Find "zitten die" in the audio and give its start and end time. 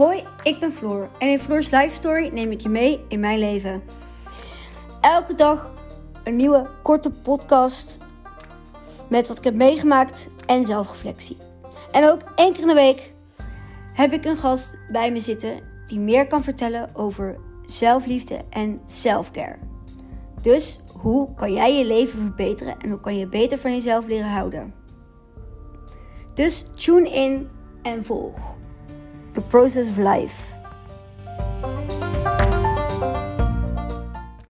15.20-15.98